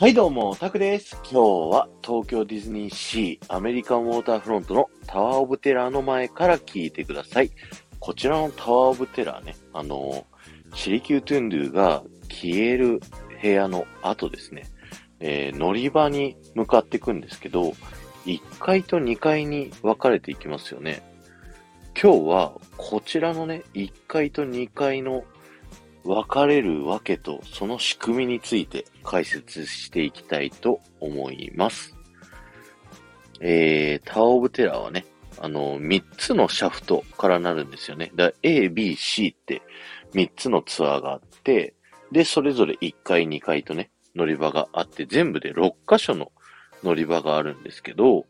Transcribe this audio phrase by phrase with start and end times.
[0.00, 1.16] はいどうも、タクです。
[1.24, 7.50] 今日は東京ディズニーシーアメリカンウォーターフロントのタワーオブテラーの前から聞いてください。
[7.98, 10.24] こちらのタワーオブテラーね、あの、
[10.72, 13.00] シリキュートゥンドゥが消える
[13.42, 14.66] 部屋の後ですね、
[15.18, 17.74] えー乗り場に向かっていくんですけど、
[18.24, 21.02] 1階と2階に分かれていきますよね。
[22.00, 25.24] 今日はこちらのね、1階と2階の
[26.08, 31.94] 分かれるわけとその仕組みについて解説していきたいと思います。
[33.40, 35.04] えー、タワーオブテラーはね、
[35.38, 38.10] あの、3つのシャフトからなるんですよね。
[38.16, 39.60] だ A、B、C って
[40.14, 41.74] 3つのツアーがあって、
[42.10, 46.32] で、それぞれ1階、2階とね、乗り場があって、全部で6箇所の
[46.82, 48.24] 乗り場があるんですけど、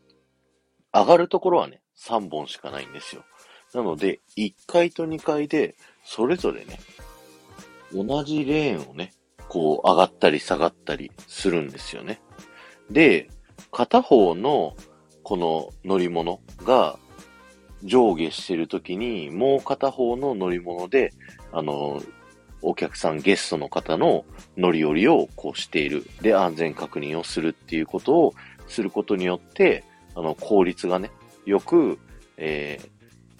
[0.93, 3.23] 上がるところはね、3本しかないんですよ。
[3.73, 6.81] なので、1階と2階で、それぞれね、
[7.93, 9.13] 同じレーンをね、
[9.49, 12.21] こう上がったり下がったりするんですよね。
[12.91, 13.29] で、
[13.73, 14.77] 片方の
[15.23, 16.99] この乗り物が
[17.83, 21.13] 上下してるときに、もう片方の乗り物で、
[21.53, 22.03] あの、
[22.61, 24.25] お客さん、ゲストの方の
[24.57, 26.05] 乗り降りをこうしている。
[26.21, 28.35] で、安全確認をするっていうことを
[28.67, 31.11] することによって、あの、効率がね、
[31.47, 31.99] よく、
[32.37, 32.81] え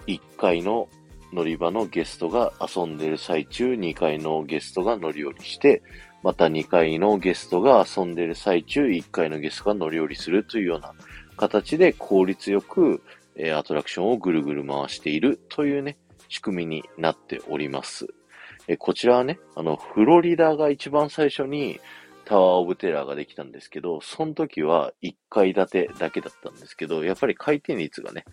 [0.07, 0.87] ー、1階の
[1.33, 5.83] 乗り場のゲストが遊んでる最中、2階のゲストが乗り降りして、
[6.23, 10.93] また2階のゲストが遊んでる最中、1階のゲストが乗り降りするというような
[11.37, 13.01] 形で効率よく、
[13.35, 18.07] えアトラクションをぐるぐる回しているというね、仕組みになっております。
[18.67, 21.79] えこちらはね、あの、フロリダが一番最初に
[22.25, 28.25] タワーオブテラーができたんですけど、その時は1階建てだけだったんですけど、やっぱり回転率がね、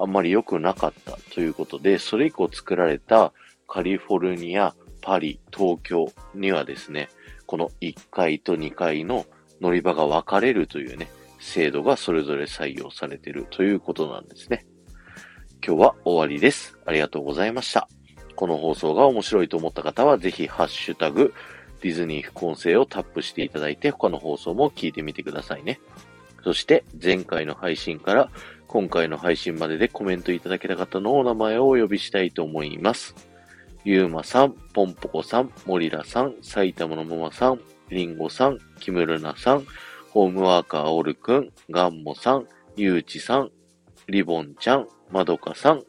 [0.00, 3.32] あんまり良くなかったということで、それ以降作られた
[3.68, 7.10] カリフォルニア、パリ、東京にはですね、
[7.46, 9.26] この1階と2階の
[9.60, 14.66] 乗り場が分かれるというね、制度がそれぞれ採用されているということなんですね。
[15.64, 16.78] 今日は終わりです。
[16.86, 17.88] ありがとうございました。
[18.36, 21.34] この放送が面白いと思った方は、ぜひ、ハッシュタグ、
[21.82, 25.78] ディズニー副音声をタップしていただいて、他の放送も聞いてみてくださいね。
[26.42, 28.30] そして、前回の配信から
[28.72, 33.16] 今回の配信まででコメントいただけた方のお名前をお呼びしたいと思います。
[33.82, 39.66] ゆうまさん、ぽんぽこさん、もりらさん、埼玉のもまさん、りんごさん、きむるなさん、
[40.10, 43.50] ホームワーカーおるくん、がんもさん、ゆうちさん、
[44.06, 45.82] りぼんちゃん、まどかさん、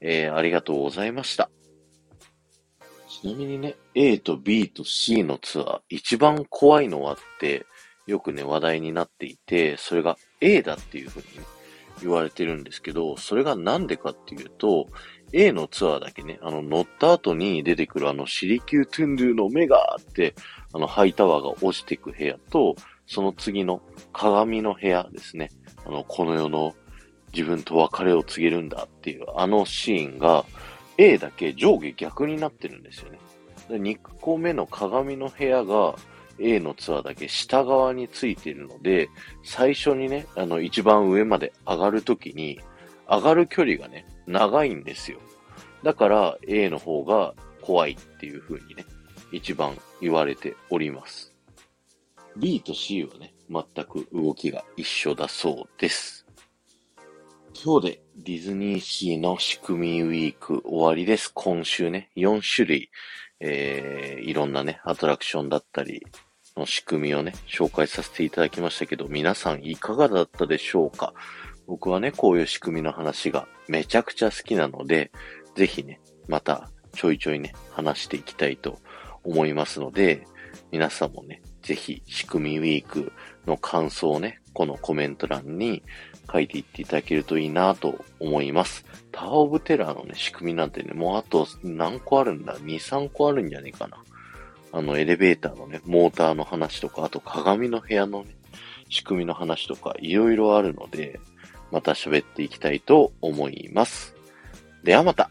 [0.00, 1.50] えー、ありがとうございました。
[3.08, 7.66] ちなみにね、A と B と C のツアー、一番怖いのはって、
[8.06, 11.44] よくね、話題になっていて、それが A だっていうふうにね、
[12.00, 14.88] 言われてるんですけど、それがなんでかっていうと、
[15.32, 20.34] A のツアーだけね、あの、乗った後に出てくるあの、シリキュートゥンドゥの目があって、
[20.72, 23.82] あの、ハイタワーが落ちてく部屋と、その次の
[24.12, 25.50] 鏡の部屋ですね。
[25.84, 26.74] あの、この世の
[27.32, 30.44] 自分と別れを告げるんだっていう、あのシーンが、
[30.96, 33.18] A だけ上下逆になってるんですよね。
[33.68, 35.96] で2個目の鏡の部屋が
[36.38, 39.08] A のツアーだけ下側についているので、
[39.42, 42.60] 最初にね、あの一番上まで上がるときに、
[43.08, 45.18] 上がる距離がね、長いんですよ。
[45.82, 48.84] だから A の方が怖いっていう風にね、
[49.32, 51.32] 一番言われております。
[52.36, 56.26] B と C はね、全く動きが一緒だそうです。
[57.62, 61.30] 今日でディズニーシーの仕組みウィーク終わりです。
[61.32, 62.90] 今週ね、4種類、
[63.46, 66.02] えー、いろんなね、アトラクションだったり
[66.56, 71.12] の仕組みをね、紹介させていただきましたけど、皆さんいかがだったでしょうか？
[71.66, 75.12] 僕はね、こういう仕組みの話がめちゃくちゃ好きなので、
[75.56, 78.78] ぜひね、またちょいちょいね、話していきたいと
[79.24, 80.26] 思いますので、
[80.70, 83.12] 皆さんもね、ぜひ仕組みウィーク
[83.46, 85.82] の感想をね、このコメント欄に
[86.32, 88.86] 書いていっていただけるといいなと思います。
[89.12, 93.98] タワーオブテラーのね、仕組みなんてね、もうあと何個あるんだ ?2、3個あるんじゃねえかな。
[94.72, 98.34] あの、エレベーターのね、モーターの話とか、あと鏡の部屋のね、
[98.88, 101.20] 仕組みの話とか、いろいろあるので、
[101.70, 104.14] また喋っていきたいと思います。
[104.82, 105.30] ではまた。